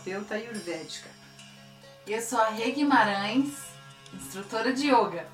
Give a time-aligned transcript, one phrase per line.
[0.00, 1.10] terapeuta ayurvédica.
[2.06, 3.54] Eu sou a Rê Guimarães,
[4.14, 5.28] instrutora de yoga.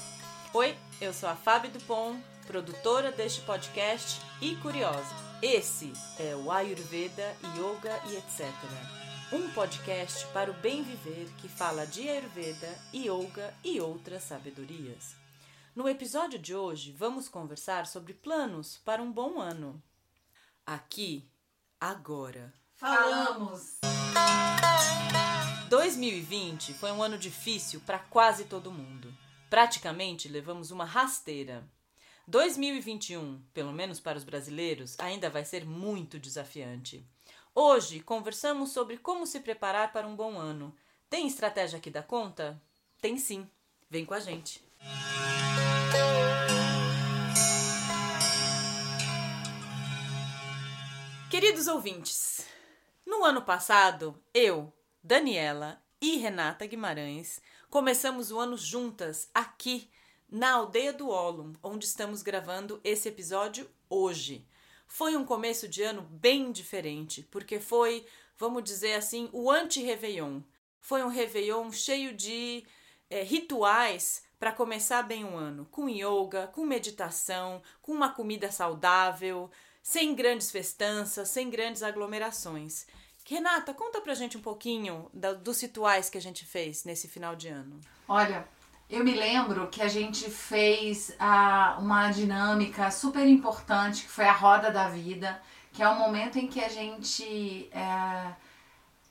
[0.52, 5.14] Oi, eu sou a Fábio Dupont, produtora deste podcast e curiosa.
[5.40, 8.46] Esse é o Ayurveda, Yoga e etc.
[9.32, 15.14] Um podcast para o bem viver que fala de Ayurveda, Yoga e outras sabedorias.
[15.74, 19.80] No episódio de hoje, vamos conversar sobre planos para um bom ano.
[20.66, 21.30] Aqui,
[21.80, 22.52] agora.
[22.76, 23.78] Falamos!
[25.70, 29.10] 2020 foi um ano difícil para quase todo mundo.
[29.48, 31.66] Praticamente levamos uma rasteira.
[32.28, 37.02] 2021, pelo menos para os brasileiros, ainda vai ser muito desafiante.
[37.54, 40.76] Hoje conversamos sobre como se preparar para um bom ano.
[41.08, 42.60] Tem estratégia que dá conta?
[43.00, 43.48] Tem sim.
[43.88, 44.62] Vem com a gente.
[51.30, 52.46] Queridos ouvintes,
[53.06, 57.40] no ano passado, eu, Daniela e Renata Guimarães
[57.70, 59.88] começamos o ano juntas aqui
[60.28, 64.46] na aldeia do Olum, onde estamos gravando esse episódio hoje.
[64.88, 68.04] Foi um começo de ano bem diferente, porque foi,
[68.36, 70.40] vamos dizer assim, o anti-Réveillon.
[70.80, 72.66] Foi um Réveillon cheio de
[73.08, 79.50] é, rituais para começar bem o ano, com yoga, com meditação, com uma comida saudável,
[79.86, 82.88] sem grandes festanças, sem grandes aglomerações.
[83.24, 87.36] Renata, conta pra gente um pouquinho da, dos rituais que a gente fez nesse final
[87.36, 87.80] de ano.
[88.08, 88.48] Olha,
[88.90, 94.32] eu me lembro que a gente fez a, uma dinâmica super importante, que foi a
[94.32, 95.40] roda da vida,
[95.72, 98.32] que é o momento em que a gente é,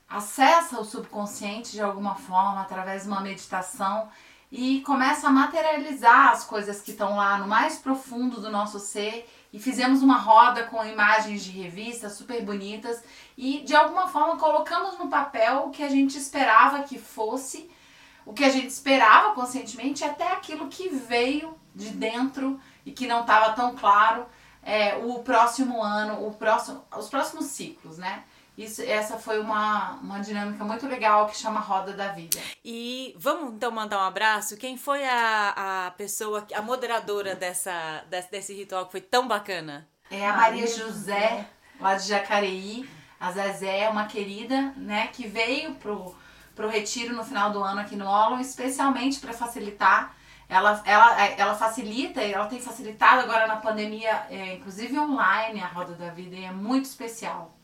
[0.06, 4.10] acessa o subconsciente de alguma forma através de uma meditação
[4.52, 9.26] e começa a materializar as coisas que estão lá no mais profundo do nosso ser
[9.56, 13.02] e fizemos uma roda com imagens de revistas super bonitas
[13.38, 17.70] e de alguma forma colocamos no papel o que a gente esperava que fosse,
[18.26, 23.22] o que a gente esperava conscientemente, até aquilo que veio de dentro e que não
[23.22, 24.26] estava tão claro
[24.62, 28.24] é, o próximo ano, o próximo, os próximos ciclos, né?
[28.56, 32.40] Isso, essa foi uma, uma dinâmica muito legal que chama Roda da Vida.
[32.64, 34.56] E vamos então mandar um abraço.
[34.56, 39.86] Quem foi a, a pessoa, a moderadora dessa, desse, desse ritual que foi tão bacana?
[40.10, 41.46] É a Maria José,
[41.78, 42.88] lá de Jacareí.
[43.20, 46.14] A Zezé é uma querida, né, que veio pro,
[46.54, 50.14] pro retiro no final do ano aqui no Olo, especialmente para facilitar.
[50.48, 55.94] Ela, ela, ela facilita, ela tem facilitado agora na pandemia, é, inclusive online, a Roda
[55.94, 57.55] da Vida, e é muito especial.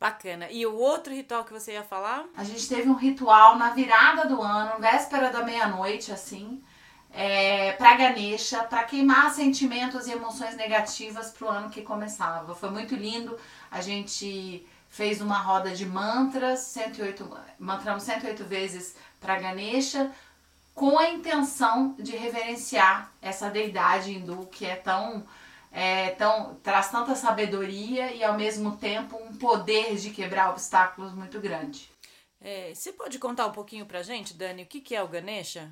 [0.00, 0.48] Bacana.
[0.50, 2.24] E o outro ritual que você ia falar?
[2.36, 6.62] A gente teve um ritual na virada do ano, véspera da meia-noite, assim,
[7.10, 12.54] é, para Ganesha, para queimar sentimentos e emoções negativas pro ano que começava.
[12.54, 13.36] Foi muito lindo.
[13.70, 17.28] A gente fez uma roda de mantras, 108,
[17.58, 20.12] mantramos 108 vezes para Ganesha,
[20.74, 25.26] com a intenção de reverenciar essa deidade hindu que é tão
[25.70, 31.40] é, tão, traz tanta sabedoria e ao mesmo tempo um poder de quebrar obstáculos muito
[31.40, 31.90] grande.
[32.40, 35.70] É, você pode contar um pouquinho pra gente, Dani, o que, que é o Ganesha?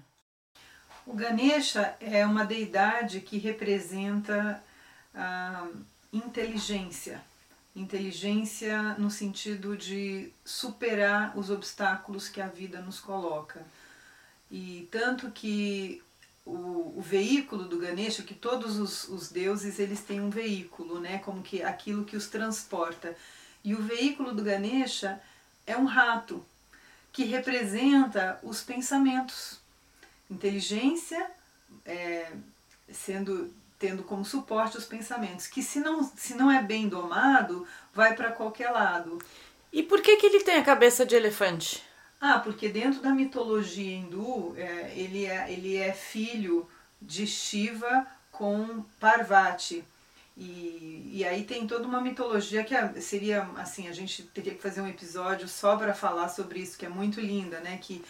[1.06, 4.62] O Ganesha é uma deidade que representa
[5.15, 5.67] a
[6.12, 7.23] inteligência.
[7.75, 13.65] Inteligência no sentido de superar os obstáculos que a vida nos coloca.
[14.51, 16.03] E tanto que
[16.47, 21.19] o, o, veículo do Ganesha, que todos os, os, deuses eles têm um veículo, né,
[21.19, 23.17] como que aquilo que os transporta.
[23.65, 25.21] E o veículo do Ganesha
[25.67, 26.45] é um rato
[27.12, 29.59] que representa os pensamentos,
[30.31, 31.29] inteligência
[31.85, 32.33] é,
[32.93, 38.15] sendo tendo como suporte os pensamentos, que se não se não é bem domado vai
[38.15, 39.19] para qualquer lado.
[39.73, 41.86] E por que que ele tem a cabeça de elefante?
[42.21, 46.69] Ah, porque dentro da mitologia hindu, é, ele, é, ele é filho
[47.00, 49.85] de Shiva com Parvati.
[50.37, 54.82] E, e aí tem toda uma mitologia que seria assim, a gente teria que fazer
[54.82, 57.79] um episódio só para falar sobre isso, que é muito linda, né?
[57.81, 58.05] Que,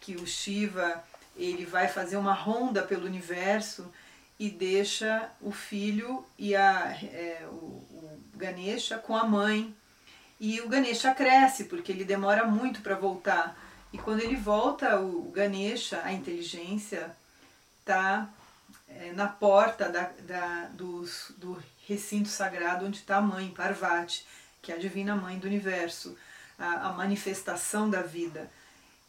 [0.00, 1.02] que o Shiva
[1.36, 3.92] ele vai fazer uma ronda pelo universo
[4.38, 9.74] e deixa o filho e a, é, o, o Ganesha com a mãe
[10.40, 13.58] e o Ganesha cresce, porque ele demora muito para voltar.
[13.92, 17.16] E quando ele volta, o Ganesha, a inteligência,
[17.80, 18.28] está
[18.86, 24.24] é, na porta da, da, dos, do recinto sagrado onde está a mãe, Parvati,
[24.62, 26.16] que é a divina mãe do universo,
[26.58, 28.48] a, a manifestação da vida.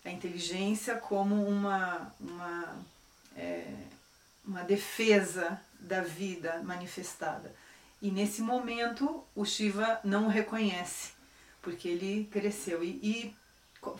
[0.03, 2.85] A inteligência como uma, uma,
[3.35, 3.71] é,
[4.43, 7.53] uma defesa da vida manifestada.
[8.01, 11.18] E nesse momento o Shiva não o reconhece
[11.69, 12.83] porque ele cresceu.
[12.83, 13.35] E, e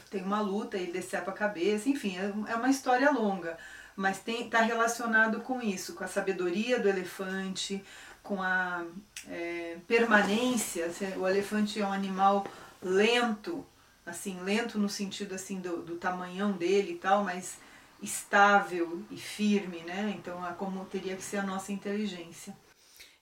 [0.10, 3.58] tem uma luta, ele decepa a cabeça, enfim, é, é uma história longa,
[3.96, 7.84] mas está relacionado com isso, com a sabedoria do elefante,
[8.24, 8.84] com a
[9.28, 10.92] é, permanência.
[11.18, 12.46] O elefante é um animal
[12.82, 13.64] lento,
[14.04, 17.60] assim, lento no sentido assim do, do tamanhão dele e tal, mas
[18.02, 20.16] estável e firme, né?
[20.18, 22.56] Então é como teria que ser a nossa inteligência.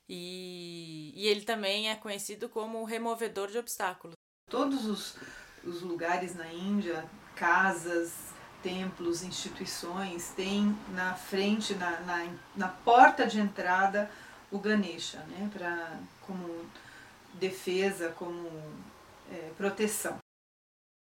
[0.08, 4.17] E, e ele também é conhecido como o removedor de obstáculos.
[4.50, 5.16] Todos os,
[5.64, 7.04] os lugares na Índia,
[7.36, 8.14] casas,
[8.64, 14.10] templos, instituições, têm na frente, na, na, na porta de entrada,
[14.50, 15.50] o Ganesha, né?
[15.52, 16.66] Pra, como
[17.34, 18.50] defesa, como
[19.30, 20.18] é, proteção.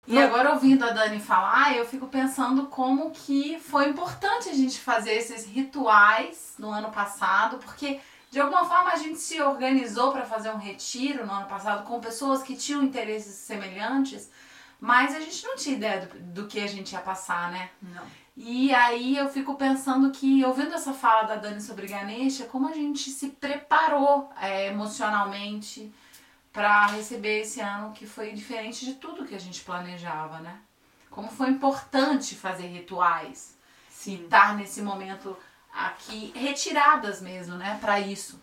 [0.06, 4.78] E agora ouvindo a Dani falar, eu fico pensando como que foi importante a gente
[4.78, 8.00] fazer esses rituais no ano passado, porque
[8.34, 12.00] de alguma forma a gente se organizou para fazer um retiro no ano passado com
[12.00, 14.28] pessoas que tinham interesses semelhantes,
[14.80, 17.70] mas a gente não tinha ideia do, do que a gente ia passar, né?
[17.80, 18.02] Não.
[18.36, 22.72] E aí eu fico pensando que, ouvindo essa fala da Dani sobre Ganesha, como a
[22.72, 25.94] gente se preparou é, emocionalmente
[26.52, 30.58] para receber esse ano que foi diferente de tudo que a gente planejava, né?
[31.08, 33.56] Como foi importante fazer rituais,
[33.88, 34.24] Sim.
[34.24, 35.36] estar nesse momento
[35.74, 38.40] aqui retiradas mesmo, né, para isso.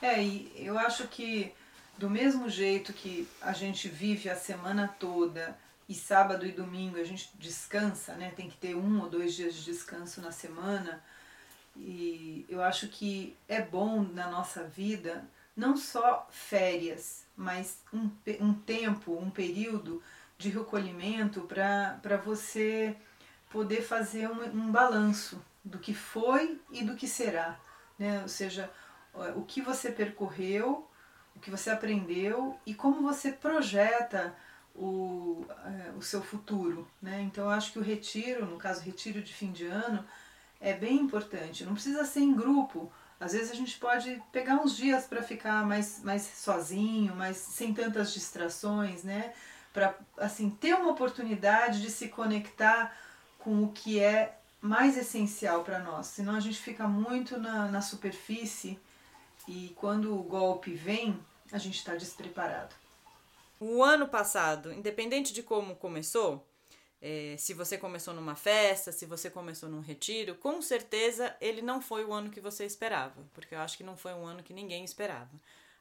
[0.00, 1.52] É, e eu acho que
[1.96, 5.56] do mesmo jeito que a gente vive a semana toda
[5.88, 8.32] e sábado e domingo a gente descansa, né?
[8.34, 11.02] Tem que ter um ou dois dias de descanso na semana.
[11.76, 15.24] E eu acho que é bom na nossa vida
[15.56, 20.02] não só férias, mas um, um tempo, um período
[20.38, 22.96] de recolhimento para você
[23.50, 27.58] poder fazer um, um balanço do que foi e do que será.
[27.98, 28.20] Né?
[28.22, 28.70] Ou seja,
[29.36, 30.88] o que você percorreu,
[31.36, 34.34] o que você aprendeu e como você projeta
[34.74, 36.88] o, é, o seu futuro.
[37.00, 37.22] Né?
[37.22, 40.04] Então eu acho que o retiro, no caso retiro de fim de ano,
[40.60, 41.64] é bem importante.
[41.64, 42.90] Não precisa ser em grupo,
[43.22, 47.72] às vezes a gente pode pegar uns dias para ficar mais, mais sozinho, mais sem
[47.72, 49.32] tantas distrações, né?
[49.72, 52.92] Para assim ter uma oportunidade de se conectar
[53.38, 56.06] com o que é mais essencial para nós.
[56.06, 58.78] Senão a gente fica muito na, na superfície
[59.48, 61.18] e quando o golpe vem,
[61.50, 62.74] a gente está despreparado.
[63.58, 66.46] O ano passado, independente de como começou,
[67.00, 71.82] é, se você começou numa festa, se você começou num retiro, com certeza ele não
[71.82, 74.54] foi o ano que você esperava, porque eu acho que não foi um ano que
[74.54, 75.30] ninguém esperava.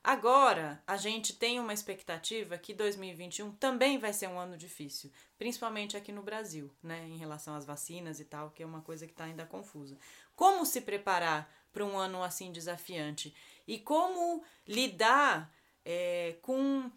[0.04, 5.96] Agora, a gente tem uma expectativa que 2021 também vai ser um ano difícil, principalmente
[5.96, 9.14] aqui no Brasil, né, em relação às vacinas e tal, que é uma coisa que
[9.14, 9.96] está ainda confusa.
[10.36, 13.34] Como se preparar para um ano assim desafiante?
[13.68, 15.54] E como lidar
[15.86, 16.92] é, com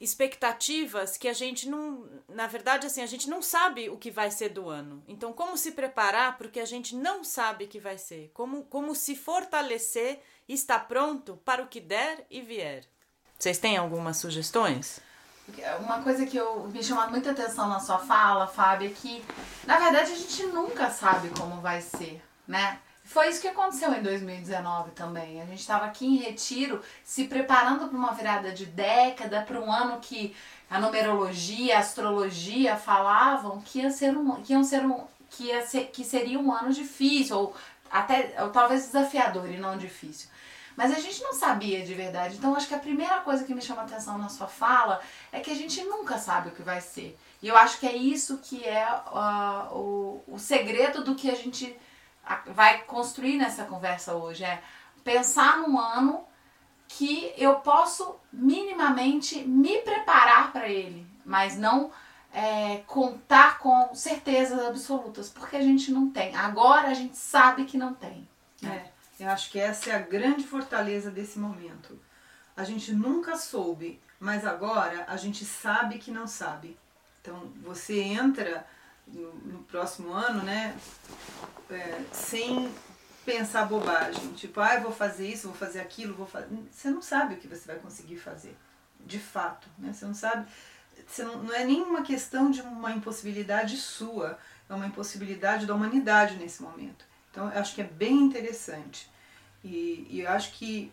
[0.00, 4.30] expectativas que a gente não, na verdade assim, a gente não sabe o que vai
[4.30, 5.04] ser do ano.
[5.06, 8.30] Então, como se preparar para o que a gente não sabe que vai ser?
[8.32, 12.82] Como como se fortalecer e estar pronto para o que der e vier?
[13.38, 14.98] Vocês têm algumas sugestões?
[15.78, 19.24] Uma coisa que eu me chamou muita atenção na sua fala, Fábio, é que
[19.64, 22.80] na verdade a gente nunca sabe como vai ser, né?
[23.04, 25.40] Foi isso que aconteceu em 2019 também.
[25.40, 29.72] A gente estava aqui em retiro, se preparando para uma virada de década, para um
[29.72, 30.34] ano que
[30.68, 35.64] a numerologia, a astrologia falavam que ia ser um, que iam ser um, que ia
[35.64, 37.56] ser, que seria um ano difícil ou
[37.88, 40.28] até ou talvez desafiador e não difícil.
[40.80, 42.36] Mas a gente não sabia de verdade.
[42.36, 44.98] Então acho que a primeira coisa que me chama atenção na sua fala
[45.30, 47.18] é que a gente nunca sabe o que vai ser.
[47.42, 51.34] E eu acho que é isso que é uh, o, o segredo do que a
[51.34, 51.76] gente
[52.46, 54.62] vai construir nessa conversa hoje é
[55.04, 56.24] pensar num ano
[56.88, 61.90] que eu posso minimamente me preparar para ele, mas não
[62.32, 66.34] é, contar com certezas absolutas, porque a gente não tem.
[66.34, 68.26] Agora a gente sabe que não tem.
[68.62, 68.86] Né?
[68.86, 68.89] É,
[69.24, 71.98] eu acho que essa é a grande fortaleza desse momento.
[72.56, 76.76] A gente nunca soube, mas agora a gente sabe que não sabe.
[77.20, 78.66] Então você entra
[79.06, 80.76] no, próximo ano, né?
[81.68, 82.72] É, sem
[83.24, 86.48] pensar bobagem, tipo, ah, vou fazer isso, vou fazer aquilo, vou fazer.
[86.70, 88.56] Você não sabe o que você vai conseguir fazer,
[89.00, 89.92] de fato, né?
[89.92, 90.48] Você não sabe.
[91.06, 96.36] Você não, não é nenhuma questão de uma impossibilidade sua, é uma impossibilidade da humanidade
[96.36, 97.09] nesse momento.
[97.30, 99.10] Então, eu acho que é bem interessante.
[99.62, 100.92] E, e eu acho que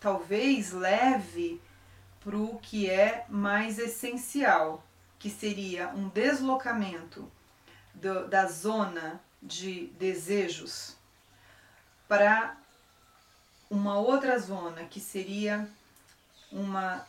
[0.00, 1.60] talvez leve
[2.20, 4.84] para o que é mais essencial,
[5.18, 7.30] que seria um deslocamento
[7.94, 10.96] do, da zona de desejos
[12.08, 12.56] para
[13.70, 15.68] uma outra zona que seria
[16.52, 17.06] uma,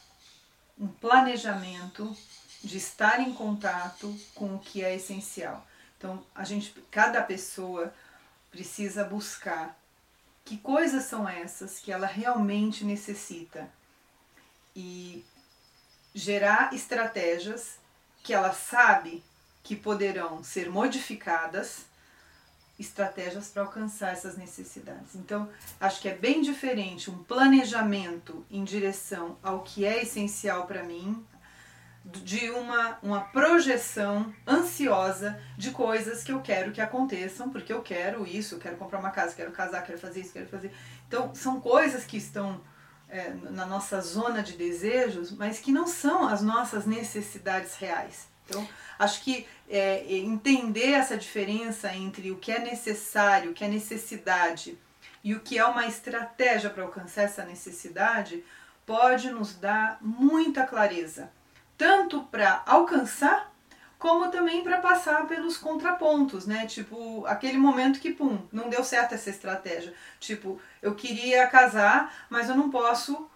[0.79, 2.15] um planejamento
[2.63, 5.65] de estar em contato com o que é essencial.
[5.97, 7.93] Então, a gente, cada pessoa
[8.57, 9.77] precisa buscar
[10.43, 13.69] que coisas são essas que ela realmente necessita
[14.75, 15.23] e
[16.15, 17.77] gerar estratégias
[18.23, 19.23] que ela sabe
[19.61, 21.85] que poderão ser modificadas,
[22.79, 25.13] estratégias para alcançar essas necessidades.
[25.13, 25.47] Então,
[25.79, 31.23] acho que é bem diferente um planejamento em direção ao que é essencial para mim,
[32.11, 38.25] de uma, uma projeção ansiosa de coisas que eu quero que aconteçam, porque eu quero
[38.25, 40.71] isso, eu quero comprar uma casa, quero casar, quero fazer isso, quero fazer.
[41.07, 42.61] Então, são coisas que estão
[43.09, 48.27] é, na nossa zona de desejos, mas que não são as nossas necessidades reais.
[48.45, 48.65] Então,
[48.97, 54.77] acho que é, entender essa diferença entre o que é necessário, o que é necessidade
[55.21, 58.41] e o que é uma estratégia para alcançar essa necessidade
[58.85, 61.29] pode nos dar muita clareza
[61.77, 63.53] tanto para alcançar
[63.99, 66.67] como também para passar pelos contrapontos, né?
[66.67, 69.93] Tipo, aquele momento que, pum, não deu certo essa estratégia.
[70.19, 73.29] Tipo, eu queria casar, mas eu não posso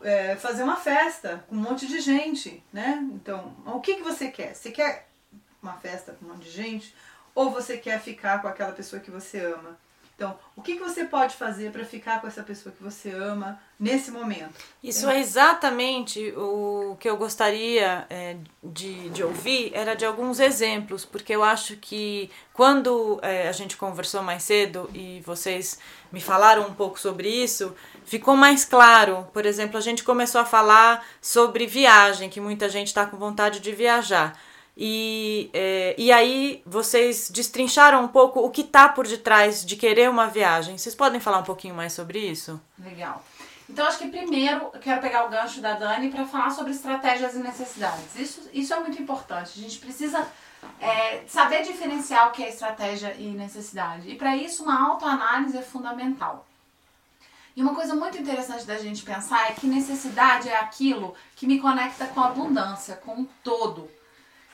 [0.00, 2.98] é, fazer uma festa com um monte de gente, né?
[3.12, 4.54] Então, o que, que você quer?
[4.54, 5.08] Você quer
[5.62, 6.94] uma festa com um monte de gente?
[7.34, 9.78] Ou você quer ficar com aquela pessoa que você ama?
[10.14, 13.60] Então, o que, que você pode fazer para ficar com essa pessoa que você ama
[13.80, 14.54] nesse momento?
[14.82, 20.38] Isso é, é exatamente o que eu gostaria é, de, de ouvir, era de alguns
[20.38, 25.78] exemplos, porque eu acho que quando é, a gente conversou mais cedo e vocês
[26.12, 29.26] me falaram um pouco sobre isso, ficou mais claro.
[29.32, 33.58] Por exemplo, a gente começou a falar sobre viagem, que muita gente está com vontade
[33.58, 34.38] de viajar.
[34.76, 40.08] E, é, e aí vocês destrincharam um pouco o que está por detrás de querer
[40.08, 40.78] uma viagem.
[40.78, 42.60] Vocês podem falar um pouquinho mais sobre isso?
[42.78, 43.22] Legal.
[43.68, 47.34] Então acho que primeiro eu quero pegar o gancho da Dani para falar sobre estratégias
[47.34, 48.16] e necessidades.
[48.16, 49.52] Isso, isso é muito importante.
[49.58, 50.26] A gente precisa
[50.80, 54.08] é, saber diferenciar o que é estratégia e necessidade.
[54.08, 56.46] E para isso uma autoanálise é fundamental.
[57.54, 61.60] E uma coisa muito interessante da gente pensar é que necessidade é aquilo que me
[61.60, 63.90] conecta com a abundância, com o todo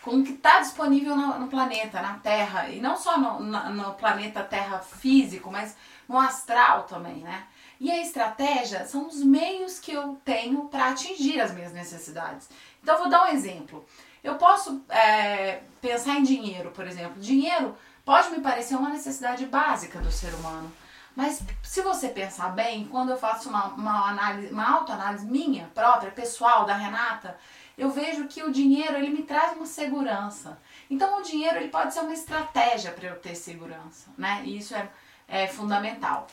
[0.02, 3.94] com o que está disponível no, no, planeta, na Terra, e não só no, no,
[3.94, 5.76] planeta Terra físico, mas
[6.08, 7.46] no astral também, né?
[7.80, 12.48] E a estratégia são os meios que eu tenho para atingir as minhas necessidades.
[12.82, 13.84] Então, vou dar um exemplo.
[14.22, 17.20] Eu posso é, pensar em dinheiro, por exemplo.
[17.20, 20.72] Dinheiro pode me parecer uma necessidade básica do ser humano.
[21.14, 26.12] Mas se você pensar bem, quando eu faço uma, uma, análise, uma autoanálise minha própria,
[26.12, 27.36] pessoal, da Renata,
[27.78, 30.58] eu vejo que o dinheiro ele me traz uma segurança.
[30.90, 34.42] Então o dinheiro ele pode ser uma estratégia para eu ter segurança, né?
[34.44, 34.90] E isso é,
[35.28, 36.26] é fundamental.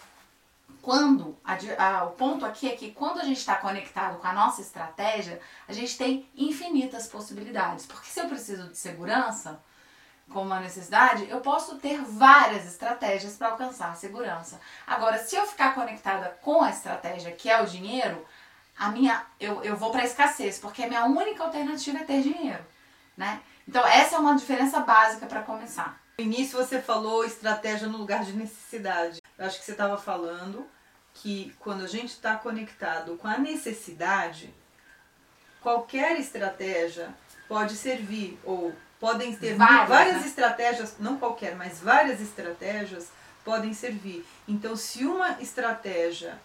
[0.82, 4.34] Quando a, a, o ponto aqui é que quando a gente está conectado com a
[4.34, 7.86] nossa estratégia, a gente tem infinitas possibilidades.
[7.86, 9.60] Porque se eu preciso de segurança,
[10.30, 14.60] como uma necessidade, eu posso ter várias estratégias para alcançar a segurança.
[14.86, 18.26] Agora, se eu ficar conectada com a estratégia que é o dinheiro,
[18.78, 22.64] a minha eu, eu vou para escassez, porque a minha única alternativa é ter dinheiro,
[23.16, 23.42] né?
[23.68, 26.00] Então essa é uma diferença básica para começar.
[26.18, 29.22] No início você falou estratégia no lugar de necessidade.
[29.38, 30.66] Eu acho que você estava falando
[31.14, 34.54] que quando a gente está conectado com a necessidade,
[35.62, 37.14] qualquer estratégia
[37.48, 40.28] pode servir ou podem ter várias, várias né?
[40.28, 43.10] estratégias, não qualquer, mas várias estratégias
[43.44, 44.26] podem servir.
[44.48, 46.40] Então, se uma estratégia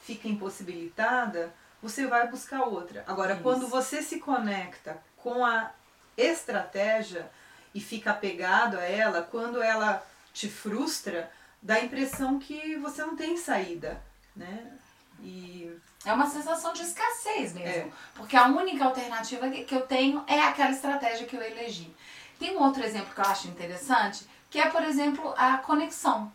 [0.00, 1.52] fica impossibilitada,
[1.82, 3.04] você vai buscar outra.
[3.06, 3.42] Agora, Isso.
[3.42, 5.70] quando você se conecta com a
[6.16, 7.28] estratégia
[7.74, 13.16] e fica apegado a ela, quando ela te frustra, dá a impressão que você não
[13.16, 14.00] tem saída,
[14.36, 14.78] né?
[15.20, 15.70] E
[16.04, 17.92] é uma sensação de escassez mesmo, é.
[18.14, 21.94] porque a única alternativa que eu tenho é aquela estratégia que eu elegi.
[22.38, 26.32] Tem um outro exemplo que eu acho interessante, que é, por exemplo, a conexão,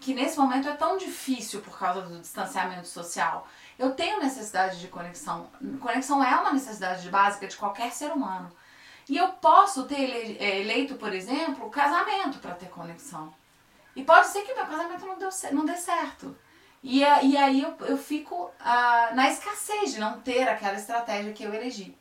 [0.00, 3.48] que nesse momento é tão difícil por causa do distanciamento social.
[3.78, 5.48] Eu tenho necessidade de conexão.
[5.80, 8.50] Conexão é uma necessidade básica de qualquer ser humano.
[9.08, 13.34] E eu posso ter é, eleito, por exemplo, casamento para ter conexão.
[13.94, 16.36] E pode ser que meu casamento não, deu, não dê certo.
[16.82, 21.42] E, e aí eu, eu fico ah, na escassez de não ter aquela estratégia que
[21.42, 21.96] eu elegi.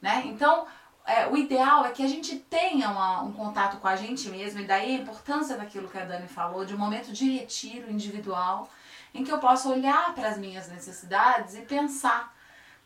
[0.00, 0.22] Né?
[0.26, 0.66] Então,
[1.04, 4.60] é, o ideal é que a gente tenha uma, um contato com a gente mesmo,
[4.60, 8.68] e daí a importância daquilo que a Dani falou, de um momento de retiro individual,
[9.14, 12.34] em que eu possa olhar para as minhas necessidades e pensar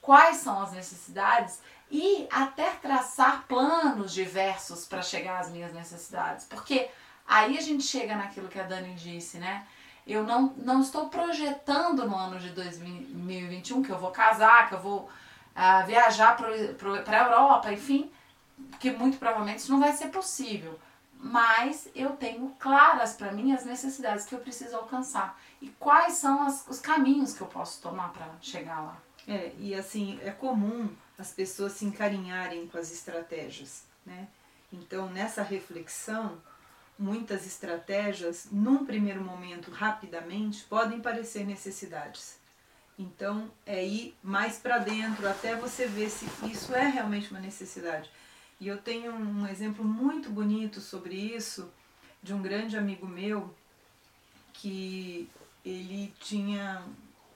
[0.01, 1.61] quais são as necessidades
[1.91, 6.47] e até traçar planos diversos para chegar às minhas necessidades.
[6.47, 6.89] Porque
[7.27, 9.67] aí a gente chega naquilo que a Dani disse, né?
[10.07, 14.81] Eu não, não estou projetando no ano de 2021 que eu vou casar, que eu
[14.81, 15.09] vou
[15.55, 18.11] uh, viajar para a Europa, enfim,
[18.81, 20.79] que muito provavelmente isso não vai ser possível.
[21.25, 26.43] Mas eu tenho claras para mim as necessidades que eu preciso alcançar e quais são
[26.43, 29.01] as, os caminhos que eu posso tomar para chegar lá.
[29.29, 34.27] É, e assim, é comum as pessoas se encarinharem com as estratégias, né?
[34.73, 36.43] Então, nessa reflexão,
[36.99, 42.37] muitas estratégias, num primeiro momento, rapidamente, podem parecer necessidades.
[42.99, 48.11] Então, é ir mais para dentro até você ver se isso é realmente uma necessidade.
[48.63, 51.69] E eu tenho um exemplo muito bonito sobre isso
[52.23, 53.53] de um grande amigo meu
[54.53, 55.29] que
[55.65, 56.81] ele tinha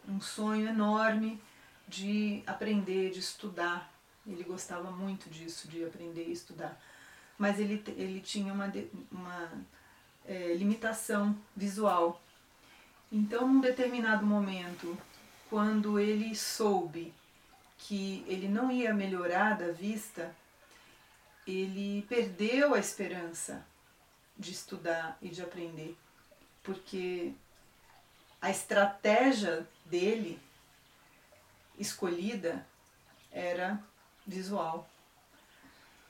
[0.09, 1.43] um sonho enorme
[1.89, 3.93] de aprender, de estudar.
[4.25, 6.81] Ele gostava muito disso, de aprender e estudar.
[7.37, 8.73] Mas ele, ele tinha uma,
[9.11, 9.51] uma
[10.25, 12.23] é, limitação visual.
[13.11, 14.97] Então, num determinado momento,
[15.51, 17.13] quando ele soube
[17.79, 20.33] que ele não ia melhorar da vista,
[21.47, 23.65] ele perdeu a esperança
[24.37, 25.97] de estudar e de aprender,
[26.63, 27.33] porque
[28.41, 30.41] a estratégia dele
[31.79, 32.67] escolhida
[33.31, 33.83] era
[34.27, 34.89] visual.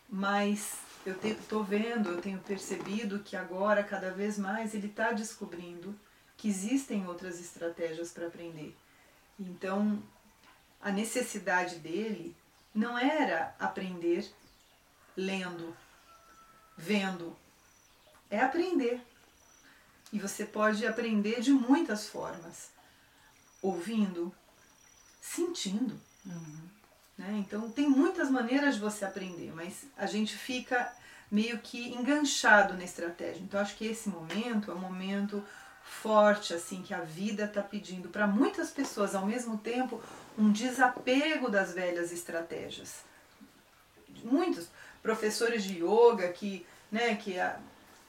[0.08, 5.98] Mas eu estou vendo, eu tenho percebido que agora, cada vez mais, ele está descobrindo
[6.36, 8.76] que existem outras estratégias para aprender.
[9.38, 10.02] Então,
[10.80, 12.34] a necessidade dele
[12.74, 14.30] não era aprender
[15.16, 15.76] lendo,
[16.76, 17.36] vendo,
[18.30, 19.00] é aprender.
[20.12, 22.70] E você pode aprender de muitas formas:
[23.62, 24.32] ouvindo,
[25.20, 25.98] sentindo.
[26.24, 26.68] Uhum.
[27.18, 27.44] Né?
[27.46, 30.92] Então, tem muitas maneiras de você aprender, mas a gente fica
[31.30, 33.42] meio que enganchado na estratégia.
[33.42, 35.42] Então, acho que esse momento é um momento
[35.82, 40.02] forte assim que a vida está pedindo para muitas pessoas ao mesmo tempo
[40.36, 43.04] um desapego das velhas estratégias.
[44.24, 44.68] Muitos
[45.06, 47.56] professores de yoga que, né, que a,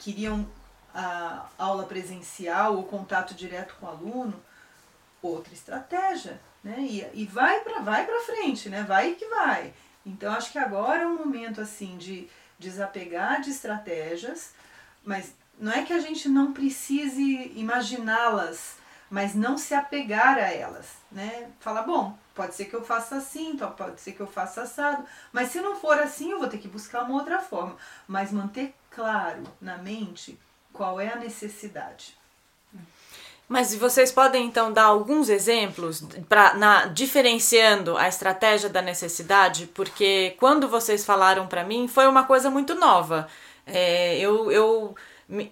[0.00, 0.44] queriam
[0.92, 4.42] a aula presencial ou contato direto com o aluno,
[5.22, 6.76] outra estratégia, né?
[6.80, 8.82] E, e vai para vai para frente, né?
[8.82, 9.72] Vai que vai.
[10.04, 14.52] Então acho que agora é um momento assim de desapegar de estratégias,
[15.04, 18.76] mas não é que a gente não precise imaginá-las,
[19.08, 21.48] mas não se apegar a elas, né?
[21.60, 25.04] Falar, bom, pode ser que eu faça assim, então pode ser que eu faça assado,
[25.32, 27.74] mas se não for assim, eu vou ter que buscar uma outra forma,
[28.06, 30.38] mas manter claro na mente
[30.72, 32.16] qual é a necessidade.
[33.48, 40.36] Mas vocês podem então dar alguns exemplos para na diferenciando a estratégia da necessidade, porque
[40.38, 43.26] quando vocês falaram para mim foi uma coisa muito nova.
[43.66, 44.94] É, eu, eu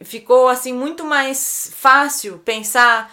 [0.04, 3.10] ficou assim muito mais fácil pensar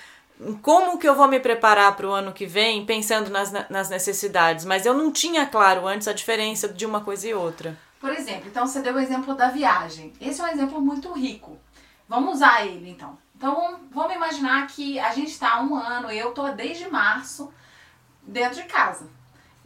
[0.61, 4.65] como que eu vou me preparar para o ano que vem pensando nas, nas necessidades,
[4.65, 7.77] mas eu não tinha claro antes a diferença de uma coisa e outra.
[7.99, 10.11] Por exemplo, então você deu o exemplo da viagem.
[10.19, 11.57] Esse é um exemplo muito rico.
[12.07, 13.17] Vamos usar ele então.
[13.35, 17.51] Então vamos imaginar que a gente está um ano, eu tô desde março
[18.21, 19.07] dentro de casa.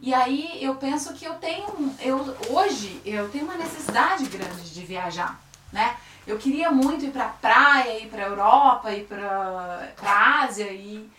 [0.00, 1.66] E aí eu penso que eu tenho,
[2.00, 5.40] eu hoje eu tenho uma necessidade grande de viajar,
[5.72, 5.96] né?
[6.26, 11.10] Eu queria muito ir pra praia, ir pra Europa, ir pra, pra Ásia e,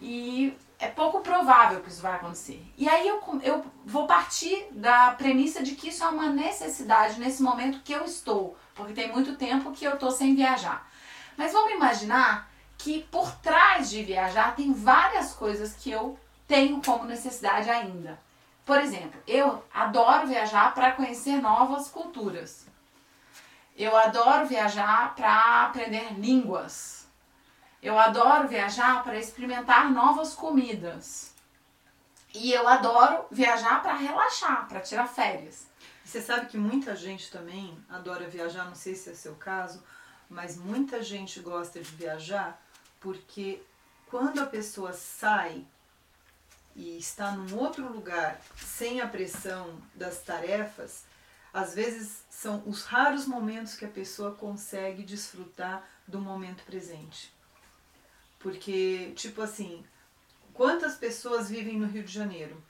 [0.00, 2.62] e é pouco provável que isso vai acontecer.
[2.76, 7.42] E aí eu, eu vou partir da premissa de que isso é uma necessidade nesse
[7.42, 10.88] momento que eu estou, porque tem muito tempo que eu estou sem viajar.
[11.36, 17.04] Mas vamos imaginar que por trás de viajar tem várias coisas que eu tenho como
[17.04, 18.18] necessidade ainda.
[18.64, 22.66] Por exemplo, eu adoro viajar para conhecer novas culturas.
[23.76, 27.06] Eu adoro viajar para aprender línguas.
[27.82, 31.34] Eu adoro viajar para experimentar novas comidas.
[32.34, 35.66] E eu adoro viajar para relaxar, para tirar férias.
[36.02, 39.82] Você sabe que muita gente também adora viajar, não sei se é seu caso,
[40.28, 42.62] mas muita gente gosta de viajar
[43.00, 43.62] porque
[44.06, 45.66] quando a pessoa sai
[46.74, 51.04] e está num outro lugar sem a pressão das tarefas,
[51.52, 57.32] às vezes são os raros momentos que a pessoa consegue desfrutar do momento presente.
[58.38, 59.82] Porque, tipo assim,
[60.52, 62.62] quantas pessoas vivem no Rio de Janeiro?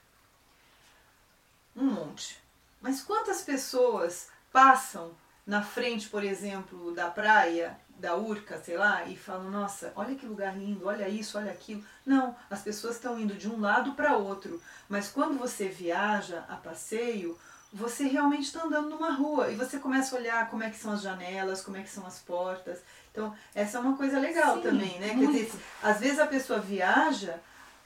[1.74, 2.40] Um monte.
[2.81, 5.11] Mas quantas pessoas passam
[5.44, 10.26] na frente, por exemplo, da praia, da Urca, sei lá, e falam: Nossa, olha que
[10.26, 11.85] lugar lindo, olha isso, olha aquilo.
[12.05, 14.62] Não, as pessoas estão indo de um lado para outro.
[14.88, 17.37] Mas quando você viaja a passeio,
[17.76, 20.92] você realmente está andando numa rua e você começa a olhar como é que são
[20.92, 22.78] as janelas, como é que são as portas.
[23.12, 25.12] Então, essa é uma coisa legal Sim, também, né?
[25.12, 25.32] Muito.
[25.32, 27.38] Quer dizer, às vezes a pessoa viaja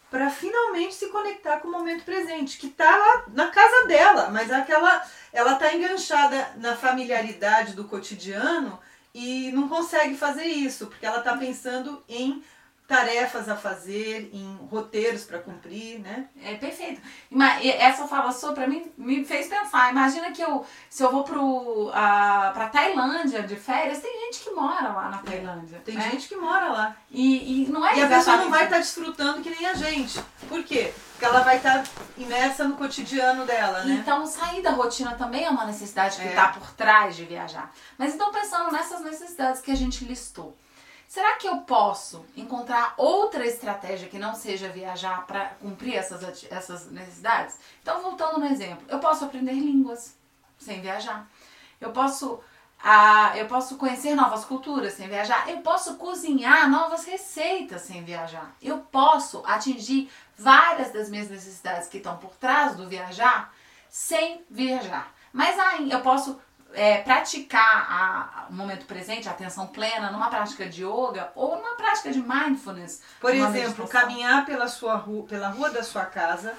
[0.08, 4.50] para finalmente se conectar com o momento presente, que está lá na casa dela, mas
[4.50, 8.78] aquela ela está enganchada na familiaridade do cotidiano
[9.12, 12.44] e não consegue fazer isso, porque ela está pensando em
[12.90, 16.26] tarefas a fazer, em roteiros para cumprir, né?
[16.42, 17.00] É perfeito.
[17.78, 19.92] Essa fala sua para mim me fez pensar.
[19.92, 24.88] Imagina que eu, se eu vou pro para Tailândia de férias, tem gente que mora
[24.88, 25.80] lá na Tailândia.
[25.84, 26.10] Tem né?
[26.10, 26.96] gente que mora lá.
[27.12, 29.74] E, e não é E a pessoa não vai estar tá desfrutando que nem a
[29.74, 30.20] gente.
[30.48, 30.92] Por quê?
[31.12, 34.00] Porque ela vai estar tá imersa no cotidiano dela, né?
[34.00, 36.52] Então, sair da rotina também é uma necessidade que está é.
[36.58, 37.72] por trás de viajar.
[37.96, 40.56] Mas então, pensando nessas necessidades que a gente listou.
[41.10, 46.88] Será que eu posso encontrar outra estratégia que não seja viajar para cumprir essas, essas
[46.88, 47.58] necessidades?
[47.82, 50.14] Então, voltando no exemplo, eu posso aprender línguas
[50.56, 51.28] sem viajar.
[51.80, 52.38] Eu posso,
[52.80, 55.50] ah, eu posso conhecer novas culturas sem viajar.
[55.50, 58.54] Eu posso cozinhar novas receitas sem viajar.
[58.62, 63.52] Eu posso atingir várias das minhas necessidades que estão por trás do viajar
[63.88, 65.12] sem viajar.
[65.32, 66.40] Mas aí eu posso
[66.72, 72.10] é, praticar o momento presente, a atenção plena, numa prática de yoga ou numa prática
[72.10, 73.02] de mindfulness.
[73.20, 73.86] Por exemplo, meditação.
[73.88, 76.54] caminhar pela, sua rua, pela rua da sua casa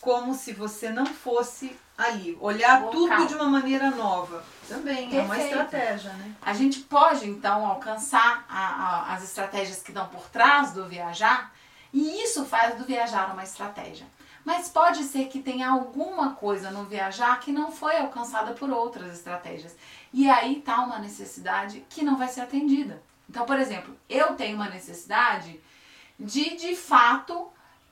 [0.00, 2.38] como se você não fosse ali.
[2.40, 4.44] Olhar tudo de uma maneira nova.
[4.68, 5.16] Também Perfeito.
[5.16, 6.32] é uma estratégia, né?
[6.40, 11.52] A gente pode, então, alcançar a, a, as estratégias que estão por trás do viajar
[11.92, 14.06] e isso faz do viajar uma estratégia.
[14.48, 19.12] Mas pode ser que tenha alguma coisa no viajar que não foi alcançada por outras
[19.12, 19.76] estratégias.
[20.10, 23.02] E aí está uma necessidade que não vai ser atendida.
[23.28, 25.60] Então, por exemplo, eu tenho uma necessidade
[26.18, 27.46] de de fato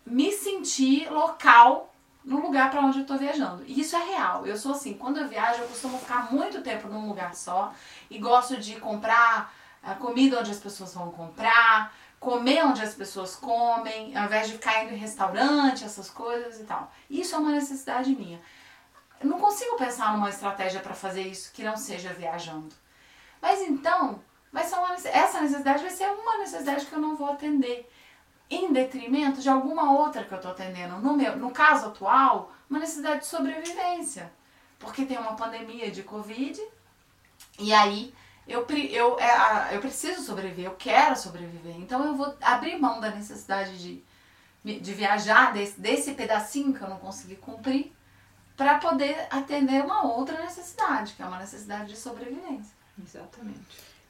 [0.07, 3.63] me sentir local no lugar para onde eu estou viajando.
[3.67, 4.47] E isso é real.
[4.47, 7.75] Eu sou assim, quando eu viajo, eu costumo ficar muito tempo num lugar só
[8.09, 13.37] e gosto de comprar a comida onde as pessoas vão comprar, comer onde as pessoas
[13.37, 16.91] comem, ao invés de ficar indo em restaurante, essas coisas e tal.
[17.09, 18.41] Isso é uma necessidade minha.
[19.21, 22.75] Eu não consigo pensar numa estratégia para fazer isso que não seja viajando.
[23.41, 24.21] Mas então,
[24.53, 27.89] vai ser uma, essa necessidade vai ser uma necessidade que eu não vou atender,
[28.49, 30.99] em detrimento de alguma outra que eu estou atendendo.
[30.99, 34.33] No, meu, no caso atual, uma necessidade de sobrevivência.
[34.79, 36.61] Porque tem uma pandemia de Covid,
[37.59, 38.15] e aí
[38.47, 41.77] eu, eu, é, eu preciso sobreviver, eu quero sobreviver.
[41.77, 46.89] Então eu vou abrir mão da necessidade de, de viajar, desse, desse pedacinho que eu
[46.89, 47.93] não consegui cumprir,
[48.57, 52.75] para poder atender uma outra necessidade, que é uma necessidade de sobrevivência.
[53.03, 53.61] Exatamente.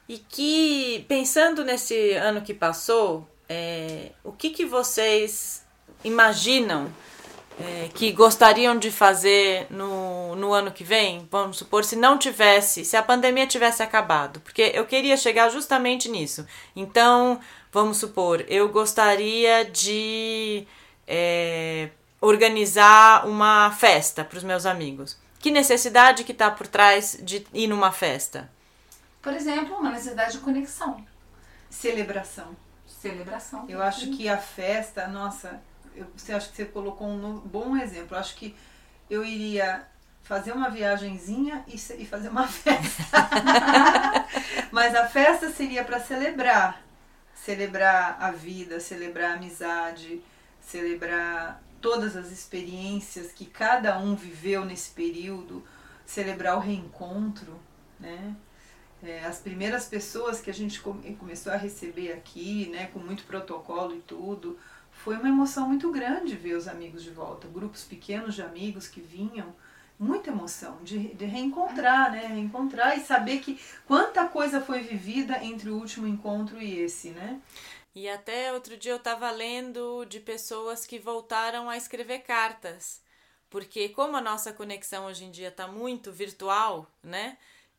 [0.09, 5.65] E que, pensando nesse ano que passou, é, o que, que vocês
[6.05, 6.93] imaginam
[7.59, 12.85] é, que gostariam de fazer no, no ano que vem, vamos supor, se não tivesse,
[12.85, 16.47] se a pandemia tivesse acabado, porque eu queria chegar justamente nisso.
[16.75, 17.41] Então,
[17.73, 20.67] vamos supor, eu gostaria de
[21.07, 21.89] é,
[22.21, 25.17] organizar uma festa para os meus amigos.
[25.39, 28.51] Que necessidade que está por trás de ir numa festa?
[29.23, 31.05] Por exemplo, uma necessidade de conexão.
[31.71, 32.57] Celebração.
[32.87, 33.65] Celebração.
[33.69, 35.61] Eu acho que a festa, nossa,
[35.97, 38.17] eu, você acha que você colocou um bom exemplo.
[38.17, 38.55] Eu acho que
[39.09, 39.87] eu iria
[40.23, 43.05] fazer uma viagenzinha e, e fazer uma festa.
[44.73, 46.83] Mas a festa seria para celebrar.
[47.35, 50.21] Celebrar a vida, celebrar a amizade,
[50.61, 55.65] celebrar todas as experiências que cada um viveu nesse período,
[56.05, 57.61] celebrar o reencontro,
[58.01, 58.35] né?
[59.03, 63.25] É, as primeiras pessoas que a gente come, começou a receber aqui, né, com muito
[63.25, 64.59] protocolo e tudo,
[65.07, 69.01] foi uma emoção muito grande ver os amigos de volta, grupos pequenos de amigos que
[69.01, 69.55] vinham,
[69.97, 72.27] muita emoção de, de reencontrar, né?
[72.27, 77.41] Reencontrar e saber que quanta coisa foi vivida entre o último encontro e esse, né?
[77.95, 83.01] E até outro dia eu estava lendo de pessoas que voltaram a escrever cartas,
[83.49, 87.39] porque como a nossa conexão hoje em dia está muito virtual, né?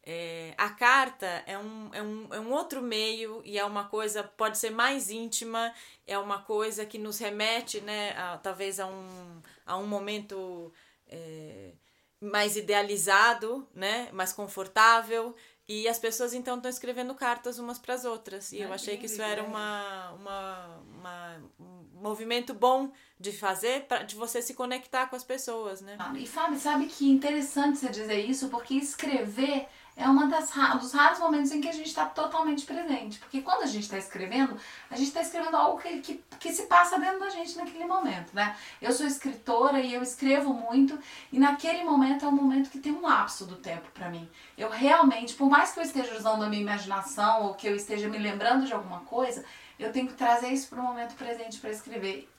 [0.10, 4.24] É, a carta é um, é, um, é um outro meio e é uma coisa,
[4.24, 5.74] pode ser mais íntima,
[6.08, 10.72] é uma coisa que nos remete, né, a, talvez a um, a um momento
[11.10, 11.74] é,
[12.22, 15.36] mais idealizado, né, mais confortável.
[15.68, 18.54] E as pessoas então estão escrevendo cartas umas para as outras.
[18.54, 24.04] E eu achei que isso era uma, uma, uma, um movimento bom de fazer, pra,
[24.04, 25.98] de você se conectar com as pessoas, né?
[26.16, 31.52] E Fábio, sabe que interessante você dizer isso, porque escrever é um dos raros momentos
[31.52, 33.18] em que a gente está totalmente presente.
[33.18, 34.56] Porque quando a gente está escrevendo,
[34.92, 38.30] a gente está escrevendo algo que, que, que, se passa dentro da gente naquele momento,
[38.32, 38.56] né?
[38.80, 40.98] Eu sou escritora e eu escrevo muito,
[41.32, 44.30] e naquele momento é um momento que tem um lapso do tempo para mim.
[44.56, 48.08] Eu realmente, por mais que eu esteja usando a minha imaginação ou que eu esteja
[48.08, 49.44] me lembrando de alguma coisa,
[49.80, 52.30] eu tenho que trazer isso para o momento presente para escrever.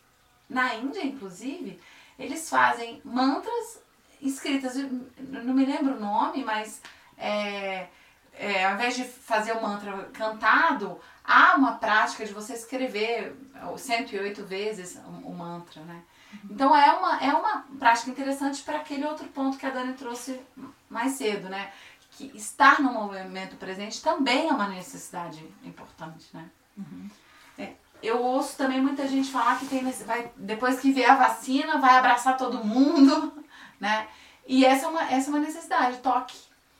[0.48, 1.80] na Índia, inclusive,
[2.16, 3.82] eles fazem mantras
[4.20, 6.80] escritas, não me lembro o nome, mas
[7.18, 7.88] é,
[8.34, 13.36] é, ao invés de fazer o mantra cantado, há uma prática de você escrever
[13.76, 16.02] 108 vezes o, o mantra, né?
[16.50, 20.40] Então é uma, é uma prática interessante para aquele outro ponto que a Dani trouxe
[20.88, 21.72] mais cedo, né?
[22.12, 26.48] Que estar no momento presente também é uma necessidade importante, né?
[26.76, 27.10] Uhum.
[27.58, 31.78] É, eu ouço também muita gente falar que tem vai, depois que vier a vacina
[31.78, 33.32] vai abraçar todo mundo,
[33.80, 34.06] né?
[34.46, 36.36] E essa é uma, essa é uma necessidade, toque,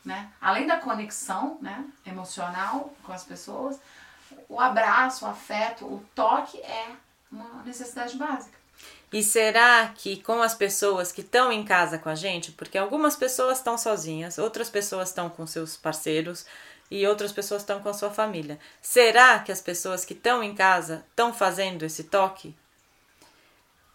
[0.08, 0.32] né?
[0.40, 3.78] Além da conexão, né, emocional com as pessoas,
[4.48, 6.86] o abraço, o afeto, o toque é
[7.30, 8.56] uma necessidade básica.
[9.12, 13.16] E será que com as pessoas que estão em casa com a gente, porque algumas
[13.16, 16.46] pessoas estão sozinhas, outras pessoas estão com seus parceiros
[16.90, 20.54] e outras pessoas estão com a sua família, será que as pessoas que estão em
[20.54, 22.56] casa estão fazendo esse toque?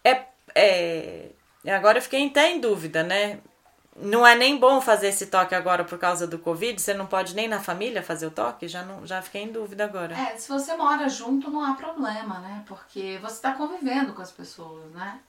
[0.03, 1.29] É, é,
[1.65, 3.39] agora eu fiquei até em dúvida, né?
[3.95, 6.81] Não é nem bom fazer esse toque agora por causa do Covid?
[6.81, 8.67] Você não pode nem na família fazer o toque?
[8.67, 10.17] Já, não, já fiquei em dúvida agora.
[10.17, 12.63] É, se você mora junto não há problema, né?
[12.67, 15.19] Porque você está convivendo com as pessoas, né?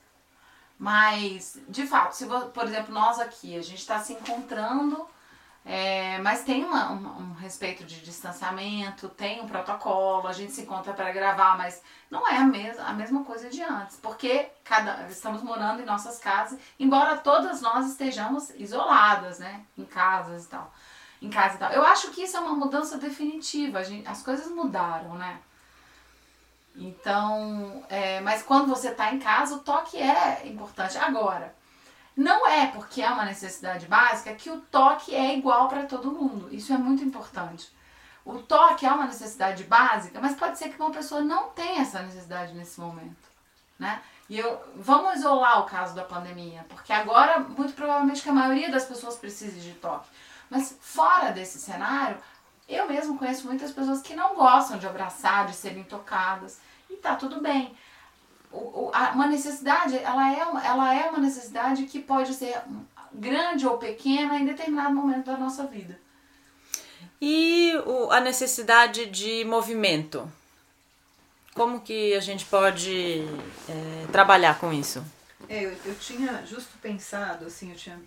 [0.78, 5.06] Mas, de fato, se por exemplo, nós aqui, a gente está se encontrando
[5.64, 10.60] é, mas tem uma, um, um, respeito de distanciamento, tem um protocolo, a gente se
[10.60, 15.06] encontra para gravar, mas não é a, mes a mesma coisa de antes, porque cada,
[15.08, 20.70] estamos morando em nossas casas, embora todas nós estejamos isoladas, né, em casas e tal.
[21.22, 21.72] Em casa e tal.
[21.72, 25.38] Eu acho que isso é uma mudança definitiva, gente, as coisas mudaram, né?
[26.76, 30.98] Então, é, mas quando você está em casa, o toque é importante.
[30.98, 31.54] Agora,
[32.16, 36.48] não é porque é uma necessidade básica que o toque é igual para todo mundo.
[36.52, 37.68] Isso é muito importante.
[38.24, 42.00] O toque é uma necessidade básica, mas pode ser que uma pessoa não tenha essa
[42.02, 43.28] necessidade nesse momento,
[43.78, 44.00] né?
[44.30, 48.70] E eu, vamos isolar o caso da pandemia, porque agora muito provavelmente que a maioria
[48.70, 50.08] das pessoas precise de toque.
[50.48, 52.16] Mas fora desse cenário,
[52.66, 57.16] eu mesmo conheço muitas pessoas que não gostam de abraçar, de serem tocadas, e tá
[57.16, 57.76] tudo bem
[58.54, 62.62] uma necessidade, ela é uma, ela é uma necessidade que pode ser
[63.12, 65.98] grande ou pequena em determinado momento da nossa vida.
[67.20, 70.30] E o, a necessidade de movimento?
[71.54, 73.24] Como que a gente pode
[73.68, 75.04] é, trabalhar com isso?
[75.48, 78.00] É, eu, eu tinha justo pensado, assim, eu tinha,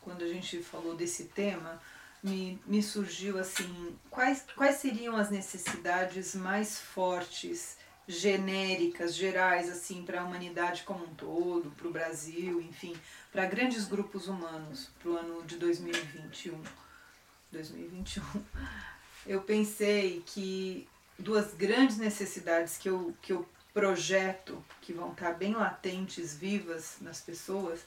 [0.00, 1.80] quando a gente falou desse tema,
[2.22, 7.76] me, me surgiu assim, quais, quais seriam as necessidades mais fortes
[8.06, 12.96] genéricas, gerais, assim, para a humanidade como um todo, para o Brasil, enfim,
[13.32, 16.60] para grandes grupos humanos, para o ano de 2021.
[17.52, 18.22] 2021.
[19.26, 25.54] Eu pensei que duas grandes necessidades que eu, que eu projeto, que vão estar bem
[25.54, 27.80] latentes, vivas nas pessoas,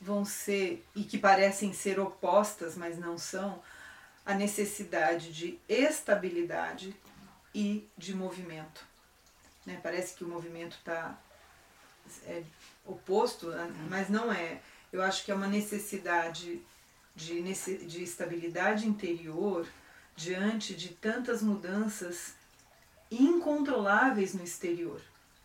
[0.00, 3.62] vão ser, e que parecem ser opostas, mas não são,
[4.24, 6.94] a necessidade de estabilidade
[7.54, 8.91] e de movimento.
[9.66, 9.78] Né?
[9.82, 11.18] Parece que o movimento está
[12.24, 12.42] é,
[12.84, 13.64] oposto, né?
[13.64, 13.86] uhum.
[13.88, 14.60] mas não é.
[14.92, 16.60] Eu acho que é uma necessidade
[17.14, 19.66] de, de estabilidade interior
[20.14, 22.34] diante de tantas mudanças
[23.10, 25.00] incontroláveis no exterior.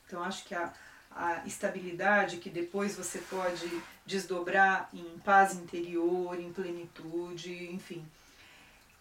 [0.06, 0.74] Então, acho que a,
[1.12, 3.70] a estabilidade que depois você pode
[4.06, 8.06] desdobrar em paz interior, em plenitude, enfim,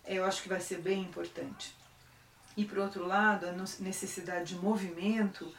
[0.04, 1.75] eu acho que vai ser bem importante.
[2.56, 5.52] E, por outro lado, a necessidade de movimento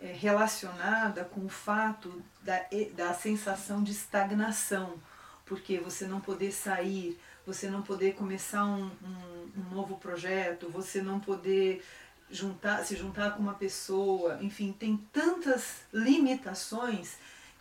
[0.00, 2.60] é relacionada com o fato da,
[2.94, 4.94] da sensação de estagnação,
[5.46, 11.00] porque você não poder sair, você não poder começar um, um, um novo projeto, você
[11.00, 11.82] não poder
[12.30, 17.16] juntar, se juntar com uma pessoa, enfim, tem tantas limitações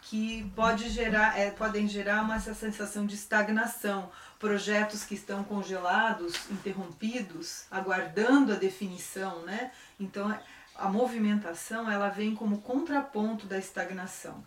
[0.10, 6.50] que pode gerar, é, podem gerar uma essa sensação de estagnação, projetos que estão congelados,
[6.50, 9.72] interrompidos, aguardando a definição, né?
[10.00, 10.38] Então
[10.76, 14.44] a movimentação ela vem como contraponto da estagnação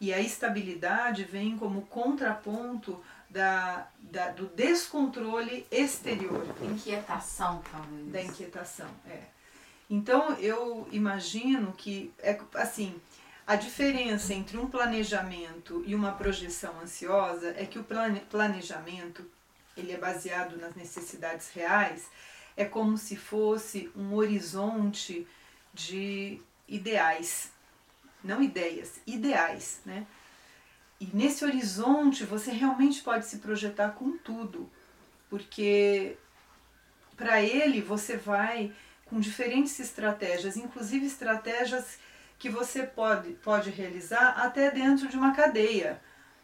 [0.00, 6.46] e a estabilidade vem como contraponto da, da, do descontrole exterior.
[6.62, 8.12] Inquietação, talvez.
[8.12, 9.22] Da inquietação, é.
[9.90, 12.98] Então eu imagino que é assim
[13.46, 17.84] a diferença entre um planejamento e uma projeção ansiosa é que o
[18.30, 19.30] planejamento,
[19.76, 22.08] ele é baseado nas necessidades reais,
[22.56, 25.26] é como se fosse um horizonte
[25.74, 27.50] de ideais,
[28.22, 30.06] não ideias, ideais, né?
[30.98, 34.70] E nesse horizonte você realmente pode se projetar com tudo,
[35.28, 36.16] porque
[37.14, 38.72] para ele você vai
[39.04, 41.98] com diferentes estratégias, inclusive estratégias
[42.38, 46.00] que você pode, pode realizar até dentro de uma cadeia,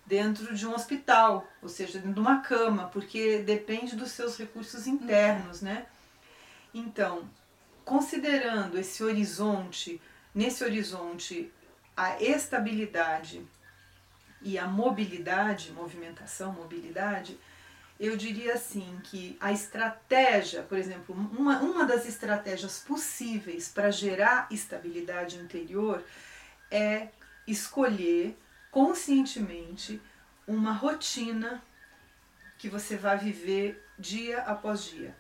[0.06, 4.86] dentro de um hospital, ou seja, dentro de uma cama, porque depende dos seus recursos
[4.86, 5.86] internos, né?
[6.72, 7.28] Então,
[7.84, 10.00] considerando esse horizonte,
[10.34, 11.52] nesse horizonte
[11.96, 13.46] a estabilidade
[14.42, 17.38] e a mobilidade, movimentação, mobilidade,
[18.00, 24.48] eu diria assim que a estratégia, por exemplo, uma, uma das estratégias possíveis para gerar
[24.50, 26.02] estabilidade interior
[26.70, 27.08] é
[27.46, 28.38] escolher
[28.70, 30.00] conscientemente
[30.48, 31.62] uma rotina
[32.56, 35.14] que você vai viver dia após dia.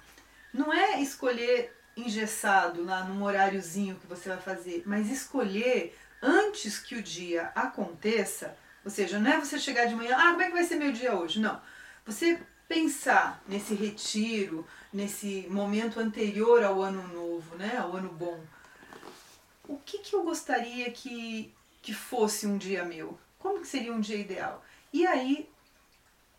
[0.50, 6.94] Não é escolher engessado lá num horáriozinho que você vai fazer, mas escolher antes que
[6.94, 10.52] o dia aconteça, ou seja, não é você chegar de manhã, ah, como é que
[10.52, 11.40] vai ser meu dia hoje?
[11.40, 11.60] Não.
[12.06, 18.40] Você pensar nesse retiro, nesse momento anterior ao ano novo, né, ao ano bom.
[19.66, 21.52] O que, que eu gostaria que,
[21.82, 23.18] que fosse um dia meu?
[23.40, 24.64] Como que seria um dia ideal?
[24.92, 25.50] E aí,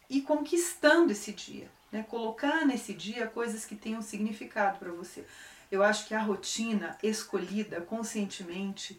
[0.09, 2.01] ir conquistando esse dia, né?
[2.03, 5.25] colocar nesse dia coisas que tenham significado para você.
[5.69, 8.97] Eu acho que a rotina escolhida conscientemente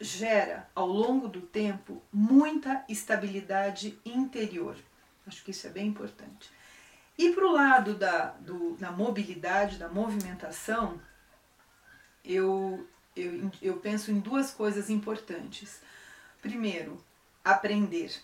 [0.00, 4.76] gera, ao longo do tempo, muita estabilidade interior.
[5.28, 6.50] Acho que isso é bem importante.
[7.16, 11.00] E para o lado da, do, da mobilidade, da movimentação,
[12.24, 15.80] eu, eu, eu penso em duas coisas importantes.
[16.40, 17.02] Primeiro,
[17.44, 18.22] aprender.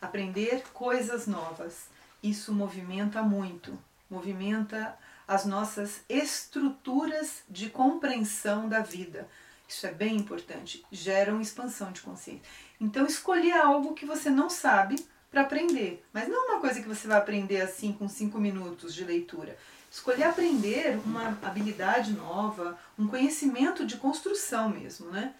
[0.00, 1.88] Aprender coisas novas.
[2.22, 3.78] Isso movimenta muito,
[4.10, 9.28] movimenta as nossas estruturas de compreensão da vida.
[9.68, 12.42] Isso é bem importante, gera uma expansão de consciência.
[12.80, 14.96] Então, escolher algo que você não sabe
[15.38, 16.04] para aprender.
[16.12, 19.56] Mas não uma coisa que você vai aprender assim com cinco minutos de leitura.
[19.90, 25.34] Escolher aprender uma habilidade nova, um conhecimento de construção mesmo, né?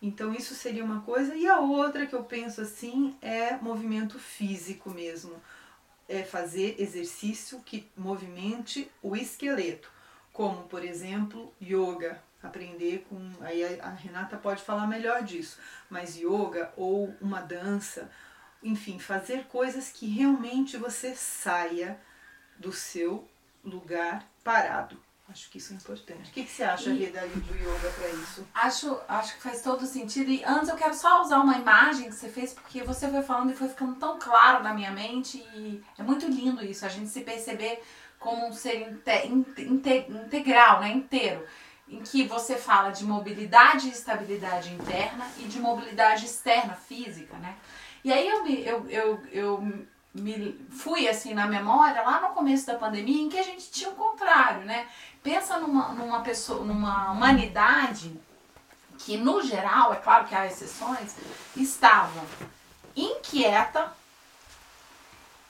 [0.00, 1.34] Então isso seria uma coisa.
[1.34, 5.34] E a outra que eu penso assim é movimento físico mesmo.
[6.08, 9.90] É fazer exercício que movimente o esqueleto.
[10.32, 12.22] Como, por exemplo, yoga.
[12.42, 13.20] Aprender com.
[13.40, 15.58] Aí a Renata pode falar melhor disso.
[15.88, 18.10] Mas yoga ou uma dança
[18.62, 21.98] enfim, fazer coisas que realmente você saia
[22.58, 23.28] do seu
[23.64, 25.00] lugar parado.
[25.28, 26.30] Acho que isso é importante.
[26.30, 27.04] O que, que você acha, e...
[27.04, 28.46] Reda, do yoga para isso?
[28.52, 30.30] Acho, acho que faz todo sentido.
[30.30, 33.50] E antes eu quero só usar uma imagem que você fez, porque você foi falando
[33.50, 35.38] e foi ficando tão claro na minha mente.
[35.54, 37.82] E é muito lindo isso, a gente se perceber
[38.18, 38.88] como um ser
[39.26, 41.46] inte, inte, integral, né, inteiro.
[41.88, 47.56] Em que você fala de mobilidade e estabilidade interna e de mobilidade externa, física, né?
[48.04, 52.66] E aí eu me, eu, eu, eu me fui assim na memória lá no começo
[52.66, 54.86] da pandemia em que a gente tinha o contrário, né?
[55.22, 58.12] Pensa numa, numa pessoa, numa humanidade
[58.98, 61.16] que no geral, é claro que há exceções,
[61.56, 62.24] estava
[62.94, 63.92] inquieta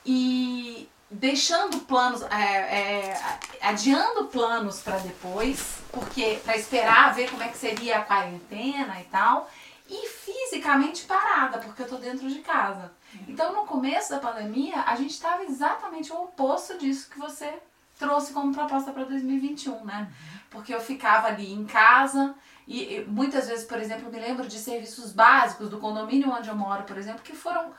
[0.05, 3.21] e deixando planos, é, é,
[3.61, 9.05] adiando planos para depois, porque para esperar ver como é que seria a quarentena e
[9.05, 9.51] tal
[9.93, 12.91] e fisicamente parada, porque eu tô dentro de casa.
[13.29, 17.53] Então, no começo da pandemia, a gente estava exatamente o oposto disso que você
[17.99, 20.11] trouxe como proposta para 2021, né?
[20.51, 22.35] Porque eu ficava ali em casa
[22.67, 26.57] e, e muitas vezes, por exemplo, me lembro de serviços básicos do condomínio onde eu
[26.57, 27.73] moro, por exemplo, que foram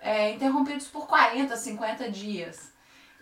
[0.00, 2.72] é, interrompidos por 40, 50 dias.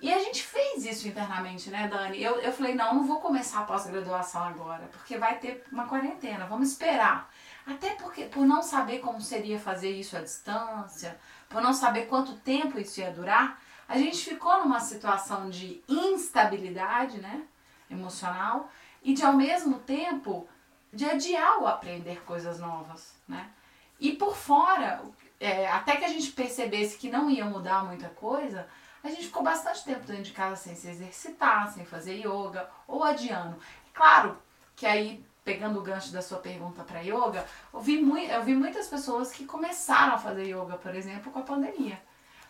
[0.01, 2.23] E a gente fez isso internamente, né, Dani?
[2.23, 6.47] Eu, eu falei, não, não vou começar a pós-graduação agora, porque vai ter uma quarentena,
[6.47, 7.29] vamos esperar.
[7.67, 12.37] Até porque, por não saber como seria fazer isso à distância, por não saber quanto
[12.37, 17.43] tempo isso ia durar, a gente ficou numa situação de instabilidade, né,
[17.91, 18.71] emocional,
[19.03, 20.49] e de ao mesmo tempo
[20.93, 23.51] de adiar o aprender coisas novas, né?
[23.99, 25.03] E por fora,
[25.39, 28.67] é, até que a gente percebesse que não ia mudar muita coisa,
[29.03, 33.05] a gente ficou bastante tempo dentro de casa sem se exercitar, sem fazer yoga ou
[33.05, 33.59] adiando.
[33.95, 34.37] Claro
[34.75, 38.89] que aí pegando o gancho da sua pergunta para yoga, eu vi, eu vi muitas
[38.89, 42.03] pessoas que começaram a fazer yoga, por exemplo, com a pandemia.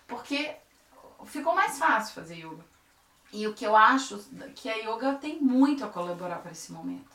[0.06, 0.56] Porque
[1.26, 2.64] ficou mais fácil fazer yoga.
[3.30, 4.18] E o que eu acho
[4.54, 7.10] que a yoga tem muito a colaborar para esse momento.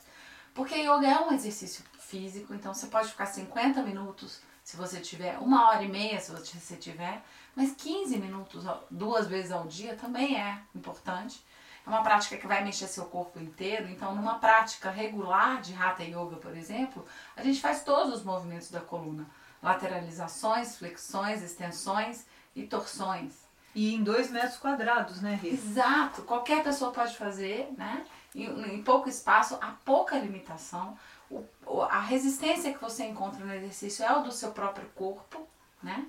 [0.54, 5.40] Porque yoga é um exercício físico, então você pode ficar 50 minutos se você tiver,
[5.40, 7.24] uma hora e meia se você tiver,
[7.56, 11.44] mas 15 minutos duas vezes ao dia também é importante.
[11.86, 13.90] É uma prática que vai mexer seu corpo inteiro.
[13.90, 17.06] Então, numa prática regular de Hatha Yoga, por exemplo,
[17.36, 19.26] a gente faz todos os movimentos da coluna:
[19.62, 22.26] lateralizações, flexões, extensões
[22.56, 23.34] e torções.
[23.74, 25.56] E em dois metros quadrados, né, Rita?
[25.56, 26.22] Exato.
[26.24, 28.06] Qualquer pessoa pode fazer, né?
[28.36, 30.98] Em, em pouco espaço, há pouca limitação.
[31.30, 35.48] o, a resistência que você encontra no exercício é o do seu próprio corpo,
[35.82, 36.06] né?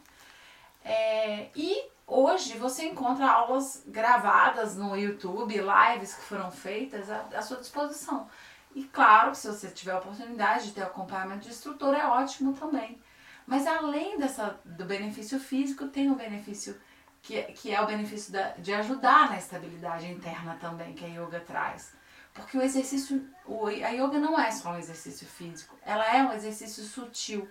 [0.85, 7.43] É, e hoje você encontra aulas gravadas no YouTube, lives que foram feitas à, à
[7.43, 8.29] sua disposição.
[8.75, 13.01] E claro, se você tiver a oportunidade de ter acompanhamento de instrutor, é ótimo também.
[13.47, 16.81] Mas além dessa, do benefício físico, tem o benefício
[17.21, 21.41] que, que é o benefício da, de ajudar na estabilidade interna também que a yoga
[21.41, 21.93] traz.
[22.33, 26.33] Porque o exercício, o, a yoga não é só um exercício físico, ela é um
[26.33, 27.49] exercício sutil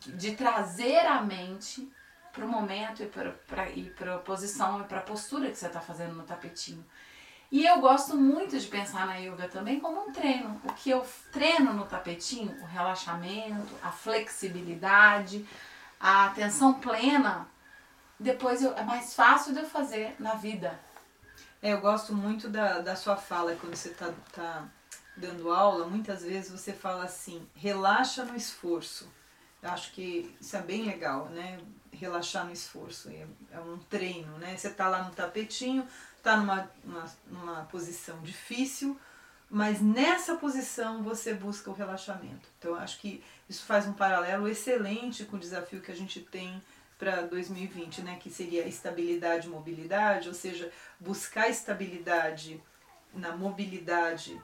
[0.00, 1.90] de trazer a mente
[2.36, 6.14] para o momento e para a posição e para a postura que você está fazendo
[6.14, 6.84] no tapetinho.
[7.50, 10.60] E eu gosto muito de pensar na yoga também como um treino.
[10.64, 15.46] O que eu treino no tapetinho, o relaxamento, a flexibilidade,
[15.98, 17.48] a atenção plena,
[18.20, 20.78] depois eu, é mais fácil de eu fazer na vida.
[21.62, 24.68] É, eu gosto muito da, da sua fala quando você está tá
[25.16, 25.86] dando aula.
[25.86, 29.10] Muitas vezes você fala assim: relaxa no esforço.
[29.62, 31.58] Eu acho que isso é bem legal, né?
[31.92, 33.08] Relaxar no esforço.
[33.08, 34.56] É, é um treino, né?
[34.56, 38.98] Você está lá no tapetinho, está numa, numa, numa posição difícil,
[39.48, 42.48] mas nessa posição você busca o relaxamento.
[42.58, 46.60] Então acho que isso faz um paralelo excelente com o desafio que a gente tem
[46.98, 52.60] para 2020, né, que seria estabilidade e mobilidade, ou seja, buscar estabilidade
[53.12, 54.40] na mobilidade,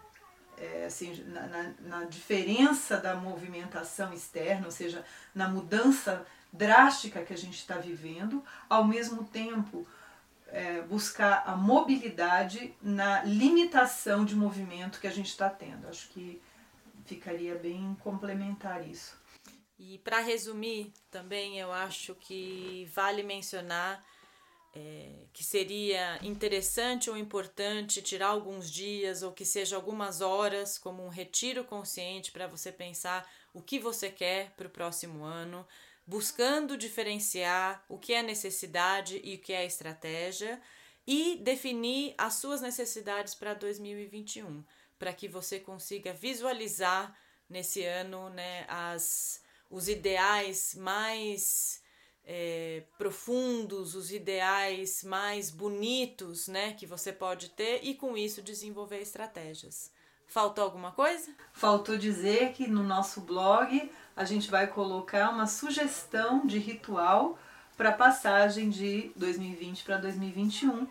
[0.59, 7.33] é, assim, na, na, na diferença da movimentação externa, ou seja, na mudança drástica que
[7.33, 9.87] a gente está vivendo, ao mesmo tempo
[10.49, 15.89] é, buscar a mobilidade na limitação de movimento que a gente está tendo.
[15.89, 16.41] Acho que
[17.07, 19.21] ficaria bem complementar isso.
[19.79, 24.05] E para resumir, também eu acho que vale mencionar
[24.75, 31.05] é, que seria interessante ou importante tirar alguns dias ou que seja algumas horas como
[31.05, 35.67] um retiro consciente para você pensar o que você quer para o próximo ano,
[36.07, 40.61] buscando diferenciar o que é necessidade e o que é estratégia
[41.07, 44.65] e definir as suas necessidades para 2021,
[44.99, 47.17] para que você consiga visualizar
[47.49, 51.83] nesse ano né, as, os ideais mais
[52.25, 59.01] é, profundos, os ideais mais bonitos né, que você pode ter e com isso desenvolver
[59.01, 59.91] estratégias.
[60.27, 61.35] Faltou alguma coisa?
[61.53, 67.39] Faltou dizer que no nosso blog a gente vai colocar uma sugestão de ritual
[67.77, 70.87] para passagem de 2020 para 2021,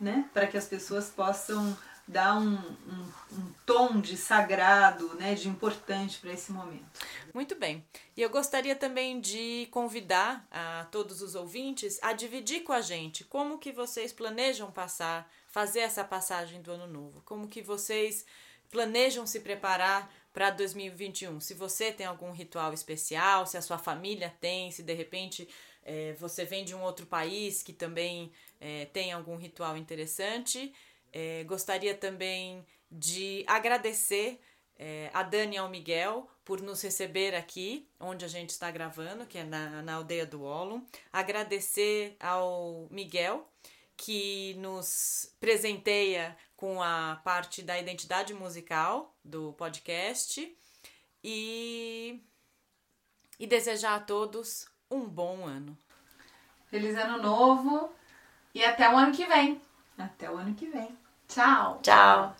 [0.00, 0.28] né?
[0.32, 6.18] Para que as pessoas possam dar um, um, um, tom de sagrado, né, de importante
[6.18, 6.84] para esse momento.
[7.32, 7.82] Muito bem.
[8.14, 13.24] E eu gostaria também de convidar a todos os ouvintes a dividir com a gente
[13.24, 18.26] como que vocês planejam passar, fazer essa passagem do ano novo, como que vocês
[18.70, 21.40] planejam se preparar para 2021.
[21.40, 25.48] Se você tem algum ritual especial, se a sua família tem, se de repente
[25.84, 30.74] é, você vem de um outro país que também é, tem algum ritual interessante.
[31.12, 34.40] É, gostaria também de agradecer
[34.76, 39.26] é, a Dani e ao Miguel por nos receber aqui, onde a gente está gravando,
[39.26, 40.82] que é na, na aldeia do Olo.
[41.12, 43.48] Agradecer ao Miguel,
[43.96, 50.56] que nos presenteia com a parte da identidade musical do podcast
[51.22, 52.22] e,
[53.38, 55.76] e desejar a todos um bom ano.
[56.68, 57.92] Feliz ano novo
[58.54, 59.60] e até o ano que vem.
[59.96, 60.96] Até o ano que vem.
[61.28, 61.80] Tchau.
[61.82, 62.34] Tchau.